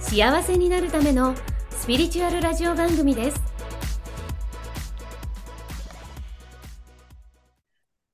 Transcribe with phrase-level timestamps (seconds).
[0.00, 1.34] 幸せになるための
[1.70, 3.40] スピリチュアルラジオ番組です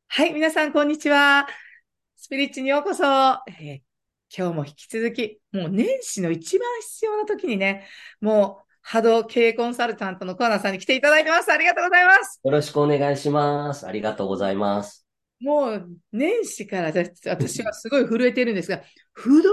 [0.09, 1.47] はい、皆さん、こんにちは。
[2.17, 3.05] スピリッチにようこそ。
[3.05, 3.87] えー
[4.37, 7.87] 今日も引き続き、もう年始の一番必要な時にね、
[8.21, 11.53] もう波動経営コンサルタントのコアナさんに来ていただいてます。
[11.53, 12.41] ありがとうございます。
[12.43, 13.87] よろしくお願いします。
[13.87, 15.06] ありがとうございます。
[15.41, 18.83] もう年始から私私はすごい震えてるんですが、
[19.13, 19.51] 不動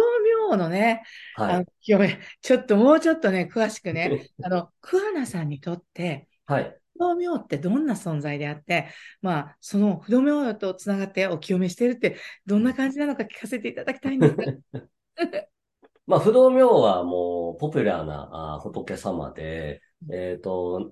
[0.49, 1.03] 明のね、
[1.35, 1.65] はい。
[1.81, 6.77] 清め、ちょっともうちょっとね、詳しくね、 あの、クアナさんにとって、はい。
[6.93, 8.87] 不動明ってどんな存在であって、
[9.21, 14.45] まあ、その不動明とつながってお清めしてるって、どんな感じなのか聞かせていただきたいんですが。
[16.05, 20.91] まあ、不動明はもうポピュラーなあ仏様で、えっと、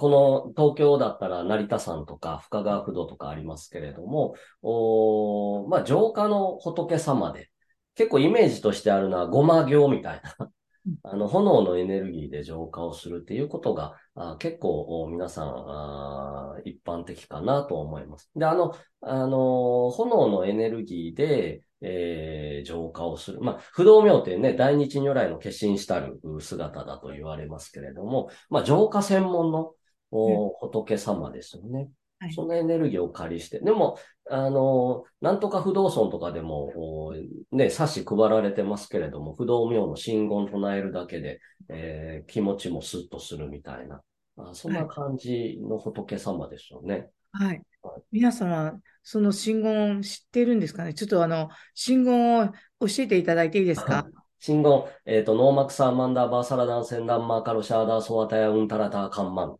[0.00, 7.50] この東京だったら成田山とか深川不動とかありますけれども、おーまあ、浄化の仏様で、
[7.96, 10.50] 結構イメージとしてあるのはごま行みたいな
[10.86, 18.30] うん、あの、炎のエネルギーで浄化をするっていうことが、あ結構お皆さんあ一般的かなと思います。
[18.34, 23.40] で、あの、あの、炎のエネルギーで、えー浄化をする。
[23.40, 29.74] まあ、不動明ってね、大日如来の化身したる姿だと言われますけれども、まあ、浄化専門の、
[30.10, 31.78] お仏様ですよね。
[31.78, 31.90] はい
[32.34, 33.60] そのエネルギーを借りして。
[33.60, 33.96] でも、
[34.28, 37.14] あの、なんとか不動尊とかでも、お
[37.50, 44.02] ね、冊子配られてますけれども、不動明の真言唱えるだけで、えー気持ちもスッとするみたいな、
[44.36, 47.08] あそんな感じの仏様ですよね。
[47.32, 48.02] はいはい。
[48.12, 50.92] 皆様、その信言知ってるんですかね？
[50.92, 52.54] ちょっとあの、信言を教
[52.98, 54.06] えていただいていいですか？
[54.38, 59.56] 真言、えっ、と、ノーマクサーマンダーバーサラダンセンダンマーカロシャーダーソワタヤウンタラターカンマン。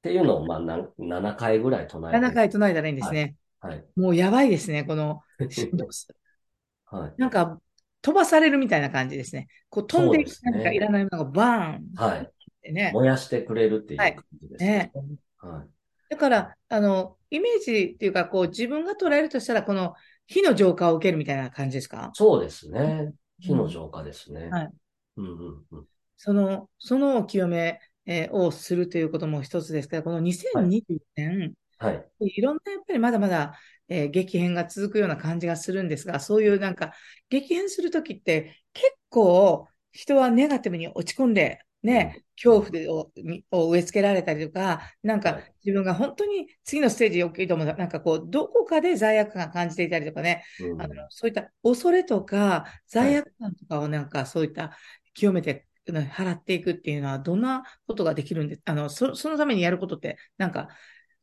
[0.00, 2.16] っていうのを、まあ、なん7回ぐらい唱えて。
[2.18, 3.36] 7回唱えたらいいんですね。
[3.60, 3.84] はい。
[3.96, 5.20] もうやばいですね、この
[6.86, 7.14] はい。
[7.18, 7.60] なんか、
[8.02, 9.48] 飛ばされるみたいな感じですね。
[9.68, 12.32] こう飛んでいくそうですね何かいらないものがバーンっはい。
[12.62, 12.92] てね。
[12.94, 14.72] 燃やしてくれるっていうはい感じですね。
[14.72, 14.92] ね
[15.38, 15.68] はい。
[16.08, 19.94] だから、あの、イメージっていうか、こう、自分が捉えるとしたら、この
[20.26, 22.10] 火の浄化を受けるみたいな感じですか？
[22.14, 23.12] そうですね。
[23.38, 24.48] 火の浄化ですね。
[24.50, 24.72] はい。
[25.16, 25.86] うんうんうん。
[26.16, 32.10] その、そのお清め、えーをするということも一つですけど、この2024年、はい。
[32.20, 36.92] いろんなやっぱりまだまだ、えー激変が続くような感じがするんですが、そういうなんか、
[37.28, 45.54] 激変するときって結構人はネガティブに落ち込んで、ね、恐怖でをにを植え付けられたりとか、なんかはい。
[45.64, 47.66] 自分が本当に次のステージに起きると思う。
[47.66, 50.80] なんかこう、どこかで罪悪感感じていたりとかね、うん。
[50.80, 54.76] あの、そういった恐れとか罪悪感とかをなんかそういった
[55.14, 60.68] 清めて、ね払っていくっていうのはどんなことができるんで、あの、そ、そのためにやることって、なんか、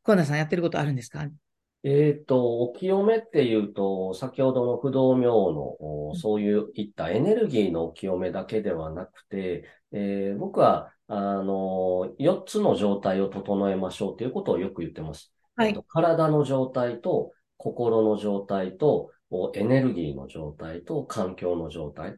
[0.03, 1.27] 小ナさんやってることあるんですか？
[1.83, 15.31] えっと、お清めっていうと、先ほどの不動明の、おそういういったエネルギーのお清めだけではなくて、えー僕は、あの、4つの状態を整えましょうということをよく言ってます。
[15.55, 22.15] はいえっと体の状態と、心の状態と、おエネルギーの状態と、環境の状態。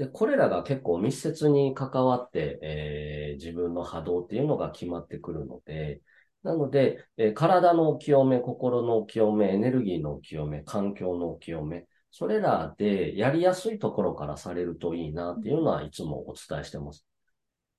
[0.00, 6.00] で、これらが結構密接に関わって、えー自分の波動っていうのが決まってくるので、
[6.42, 17.06] なので、えー体のお清め、心のお清め、エネルギーのお清め、環境のお清め、それらでやりやすいところからされるといいなっていうのはいつもお伝えしてます。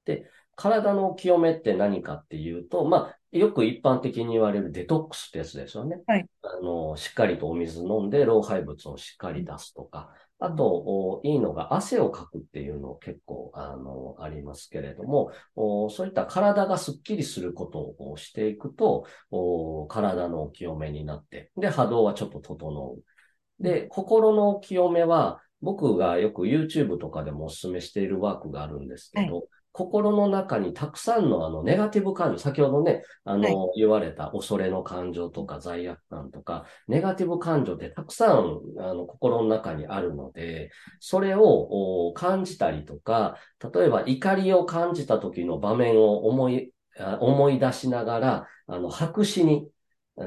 [0.06, 5.98] で、体のお清めって何かっていうと、まあ、よく一般的に言われるデトックスってやつですよね。
[6.06, 10.14] はいあの、しっかりとお水飲んで老廃物をしっかり出すとか、
[10.44, 23.64] あと、おいいのが汗をかくっていうの結構、あの、ありますけれども、おそういった体がスッキリすることをしていくと、お体のお清めになって、で、波動はちょっと整う。
[23.64, 43.38] で、心のお清めは、僕がよく YouTube とかでもお勧めしているワークがあるんですけど、心の中にたくさんのあのネガティブ感情、先ほどね、あの、言われた恐れの感情とか罪悪感とか、ネガティブ感情ってたくさんあの心の中にあるので、それをお感じたりとか、
[43.74, 49.70] 例えば怒りを感じた時の場面を思い、あ思い出しながら、あの、白紙に、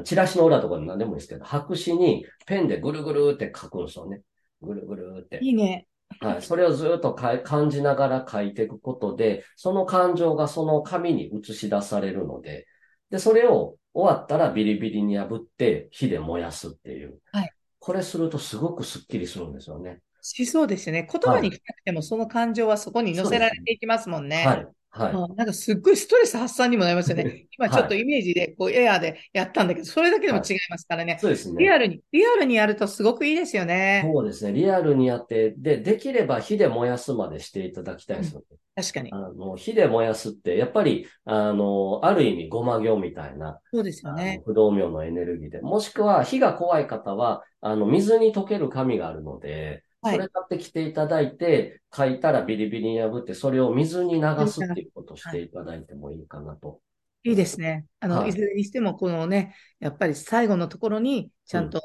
[0.05, 4.23] チラシの裏とかで何でもいいですけど、白紙にペンでぐるぐるって書くんですよね。
[4.63, 5.39] ぐるぐるって。
[5.43, 5.87] いいね。
[6.21, 6.43] はい。
[6.43, 12.67] それをずっと感じながら書いていくことで、その感情がその紙に映し出されるので、
[13.11, 17.21] で、それを終わったらビリビリに破って火で燃やすっていう。
[17.33, 17.51] はい。
[17.79, 20.01] これするとすごくスッキリするんですよね。
[20.23, 21.07] しそうですよね。
[21.11, 24.45] 言葉に書なくてもその感情はそこに乗せられていきますもんね。
[24.47, 24.57] はい。
[24.57, 24.67] はい。
[24.97, 27.47] うんなんかすっごいストレス発散にもなりますよね。
[27.59, 31.19] 今ちょっとイメージでこうエアーでやったんだけど、それだけでも違いますからね。
[31.21, 31.63] そうですね。
[31.65, 34.03] リアルに、リアルにやるとすごくいいですよね。
[34.07, 34.53] そうですね。
[34.53, 38.47] リアルにやって、で、できれば火で燃やすまでしていただきたいですよね。
[38.77, 39.13] 確かに。
[39.13, 44.43] あの、火で燃やすって、やっぱり、あの、ある意味ごま行みたいな、そうですよあねの。
[44.43, 45.61] 不動明のエネルギーで。
[45.61, 56.81] もしくは、火が怖い方は、あの、水に溶ける紙があるので、はいそれ買ってきていただいて、書いたらビリビリに破って、それを水に流すっていうことをしていただいてもいいかなと。
[57.25, 57.87] いいですね。
[58.01, 61.81] あの、はいいずれにしても、このね、やっぱり最後のところに、ちゃんと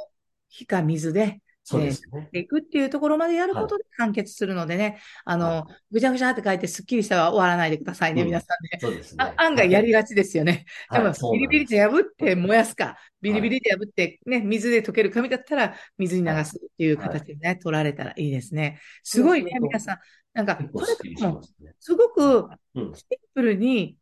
[0.50, 2.30] 火か水で、そうですね。
[2.34, 8.80] いくっていうところまでやることで完結するのでね、あの、ぐちゃぐちゃって書いてスッキリしたら終わらないでくださいね、うん皆さんね。
[8.82, 9.24] そうですね。
[9.24, 10.66] あ案外やりがちですよね。
[10.88, 18.80] はい、ビリビリで破って燃やすか、ビリビリで破ってね、水で溶ける紙だったら水に流すっていう形でね、取られたらいいですね。
[19.04, 19.98] すごいね皆さん。
[20.34, 21.42] なんか、これもま
[21.80, 22.94] すごくうん。
[22.96, 23.98] シンプルに、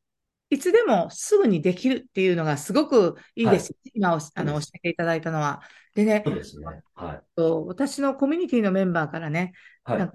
[0.49, 3.75] いつでもすぐにできるっていうのがすごくいいです。
[3.93, 5.61] 今おし、あの、教えていただいたのは。
[5.93, 6.65] でねそ、うですね。
[6.95, 7.21] はい。
[7.35, 9.53] と私のコミュニティのメンバーからね、
[9.83, 10.13] はいなんか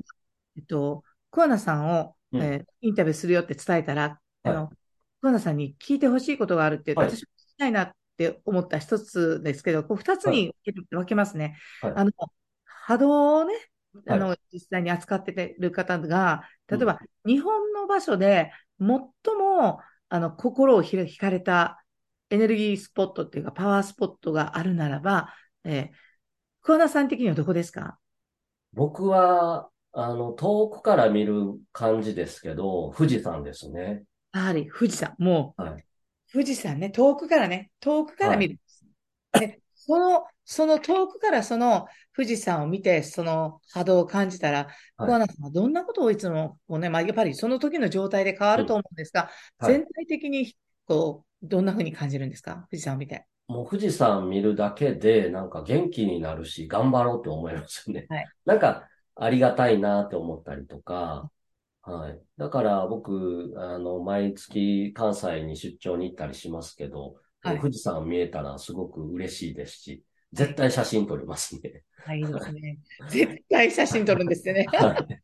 [0.56, 4.70] えっと、桑名さんを、うんえーインタビューするよって伝えたら、あはの、
[5.20, 10.54] 桑名さんに聞いてほしいことがあるって言って、はい私も聞きたいなって思った一つですけど、こう二つに
[10.90, 11.56] 分けますね。
[11.80, 12.10] はいあの、
[12.64, 13.54] 波動をね、
[14.08, 18.50] あはの、実際に扱っててる方が、例えば、日本の場所で
[18.80, 19.80] 最も、
[20.14, 21.82] あの、心をひ惹かれた
[22.28, 25.32] エネルギースポットっていうか、パワースポットがあるならば、
[25.64, 25.96] えー
[26.64, 27.98] 桑名さん的にはどこですか？
[28.72, 34.04] 僕は、あの、遠くから見る感じですけど、富士山ですね。
[34.32, 35.84] やはり富士山、もう、はい。
[36.32, 38.84] 富士山ね、遠くからね、遠くから見るんです。
[39.32, 41.86] で、その、その遠くからその
[42.16, 45.06] 富士山を見て、その波動を感じたら、はい。
[45.06, 49.72] 桑名さんはどんなことをいつも、こうね、まあ、やっぱりその時の状態で変わると思うんですが、はい。
[49.72, 50.54] 全体的に、
[50.86, 52.66] こう、どんな風に感じるんですか？
[52.70, 53.26] 富士山を見て。
[53.48, 58.06] もう富士山見るだけで、なんか元気になるし、頑張ろうって思いますよね。
[58.08, 58.26] はい。
[58.44, 61.30] なんか、ありがたいなって思ったりとか、
[61.82, 62.20] はい。
[62.38, 67.60] だから僕、あの、毎月関西に出張に行ったりしますけど、はい。
[67.60, 71.82] 富士山見えたらすごく嬉しいですし、絶対写真撮りますね。
[72.04, 72.78] はい、いいですね。
[73.10, 74.66] 絶対写真撮るんですよね。
[74.72, 75.22] はい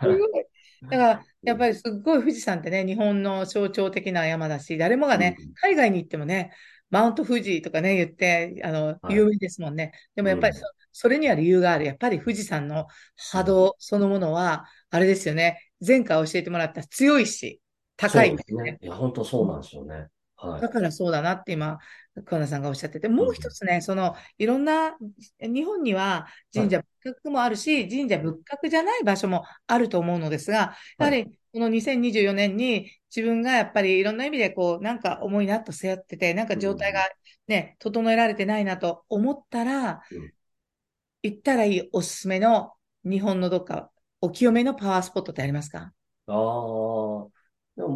[0.00, 0.46] すごい。
[0.82, 6.52] だから、やっぱりすっごい富士山ってね、日本の象徴的な山だし、誰もがねうん、海外に行ってもね、
[6.90, 9.92] マウント富士とかね、言って、あの、はい有名ですもんね。
[10.14, 11.84] でもやっぱりうんそ、それには理由がある。
[11.84, 12.86] やっぱり富士山の
[13.16, 15.60] 波動そのものは、あれですよね。
[15.86, 17.60] 前回教えてもらった強いし、
[17.96, 18.58] 高いんですね。
[18.58, 18.78] すね。
[18.82, 20.08] いや、本当そうなんですよね。
[20.36, 20.68] はいだ。
[20.68, 21.78] からそうだなって今、
[22.24, 24.96] 桑名さんがおっしゃってて、もう一つね、その、いろんな、
[25.40, 37.08] 日本には神社仏閣もあるし、神社仏閣じゃない場所もあると思うのですが、やはり、この2024年に自分がやっぱりいろんな意味でこう、なんか重いなと背負ってて、なんか状態が
[37.46, 40.32] ね、整えられてないなと思ったらうん、
[41.22, 42.72] 行ったらいいおすすめの
[43.04, 43.90] 日本のどっか、
[44.20, 45.92] お清めのパワースポットってありますか？
[46.28, 46.36] ああ、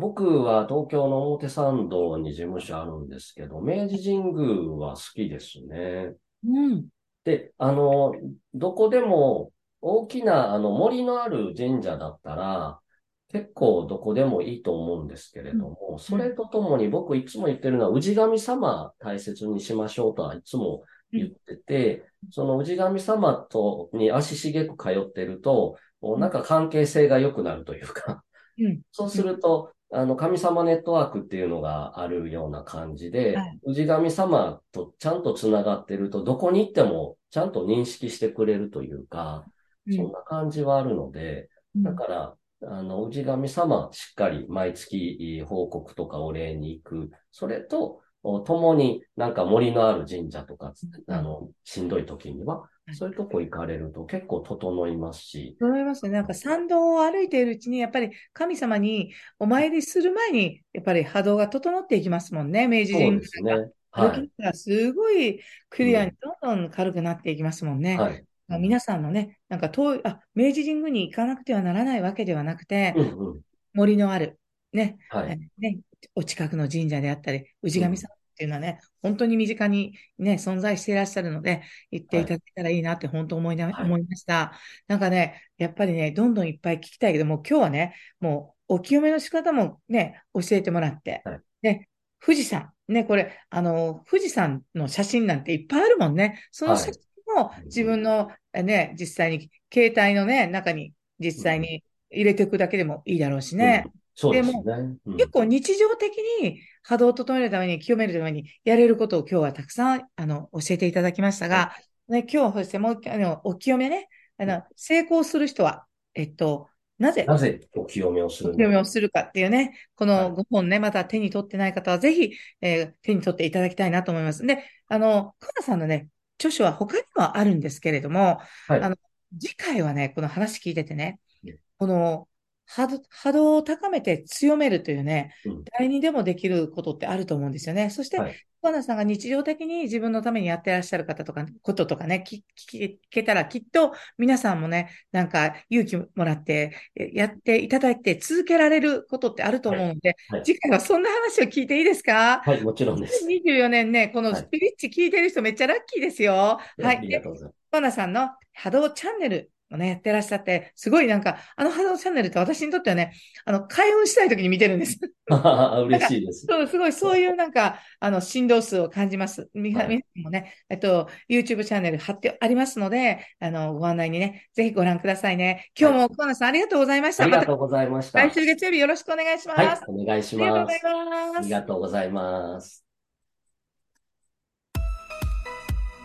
[0.01, 6.15] 僕は東京の表参道に事務所あるんですけど、明治神宮は好きですね。
[6.45, 6.89] うん。
[7.25, 8.15] で、あの、
[8.55, 12.81] どこでも大きなあの森のある神社だったら、
[13.29, 25.77] 結構どこでもいいと思うんですけれども、それとともに僕いつも言ってるのは、氏神様大切にしましょうとはいつも言ってて、その氏神様とに足しげく通ってると、
[26.19, 28.25] なんか関係性が良くなるというか、
[28.59, 28.81] うん。
[28.91, 39.45] そうすると、あの、神様ネットワークっていうのがあるような感じではい、氏神様とちゃんとつながってると、どこに行ってもちゃんと認識してくれるというか、
[39.89, 41.83] そんな感じはあるので、うん。
[41.83, 47.11] だから、あの、氏神様しっかり毎月報告とかお礼に行く。
[47.33, 50.75] それと、お共になんか森のある神社とか、
[51.09, 56.11] うんあの、しんどい時には、そういうとこ行かれると結構整いますし、思いますね。
[56.11, 62.67] なんか参道を歩いているうちに、やっぱり神様にお参りする前に、やっぱり波動が整っていきますもんね。
[62.67, 63.53] 明治そう神宮ですね。
[63.93, 64.31] 歩はい。
[64.39, 66.13] がらすごいクリアに
[66.43, 67.99] どんどん軽くなっていきますもんね。
[67.99, 68.25] はい。
[68.49, 73.41] まあ皆さんのね、なんか遠い、あ、明治神宮に行かなくてはならないわけではなくて、うんうん。
[73.73, 74.39] 森のある、
[74.73, 75.39] ね、はい。
[75.59, 75.79] ね、
[76.15, 83.85] お近くの神社であったり、氏神様っていうのはね、本当に身近にね、存在していらっしゃるので、言っていただけたらいいなって本当思いな、はい。
[83.85, 84.53] 思いました。
[84.89, 91.41] なんかね、やっぱりね、どんどんいっぱい聞きたいけども、今日はね、もうお清めの仕方もね、教えてもらって、はい。
[91.63, 91.89] ね、
[92.25, 96.43] 富士山、ね、これ、あの、富士山の写真なんていっぱいあるもんね。
[96.51, 96.81] そのはい。
[96.81, 103.85] 写真を自分の、えね、実際に、携帯のね、中に実際に入れていくだけでもいいだろうしね。
[104.29, 104.97] うんそうですね。
[105.07, 105.17] うん。
[105.17, 111.73] 結構日常的に波動を整えるために、清めるためにやれることを今日はたくさん、あの、教えていただきましたが、
[112.09, 114.09] ね、今日、そしてもう一回、あの、お清めね、
[114.39, 120.31] あの、成功する人は、えっと、なぜなぜお清めをするお清めのをするかっていうね、こはい。
[120.31, 124.47] の5本ね、また手に取ってない方はぜひ、えー手に取っていただきたいなと思います。
[124.47, 126.09] で、あの、桑名さんのね、
[126.39, 128.81] 著書は他にもあるんですけれども、はい。
[128.83, 128.97] あの、
[129.39, 132.29] 次回はね、この話聞いててねうん、この
[132.73, 137.91] 波動、波動を高めて強めるというねうん、誰にでもできることってあると思うんですよね。
[137.91, 152.43] そしてはい、桑名さんが日常的に自分のためにやってらっしゃる方とか、こととかね、聞聞けたらきっと皆さんもね、なんか勇気もらって、えやっていただいて続けられることってあると思うので、はい次回はそんな話を聞いていいですか？
[152.45, 153.27] はい、もちろんです。
[153.27, 156.33] ?24 年ね、このはいスピリッチ聞いてる人めっちゃラッキーですよ。
[156.35, 156.85] はい。
[156.99, 163.13] ありでがとうございコナさんの波動チャンネルをね、やってらっしゃって、すごいなんか、あの波動チャンネルって私にとってはね、
[163.45, 164.99] あの、開運したい時に見てるんです。
[165.87, 166.47] 嬉しいです。
[166.49, 169.49] そう、すごい、そういうなんか、あの、振動数を感じます。
[169.55, 175.71] みはい皆さんもね、えっと、YouTube チャンネル貼ってありますので、あの、ご案内にね、ぜひご覧くださいね。
[175.79, 177.25] 今日もコナさんありがとうございました。
[177.25, 178.21] ありがとうございました。
[178.21, 179.61] 来週月曜日よろしくお願いします。
[179.61, 180.91] はい、お願いしありがとうございます。
[181.11, 181.51] ますあり。
[181.51, 182.85] がとうございます。